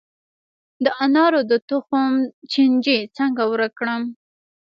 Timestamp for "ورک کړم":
3.51-4.03